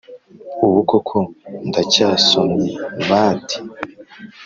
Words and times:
Ubu 0.65 0.81
koko 0.89 1.17
ndacyasomyebadi 1.67 3.55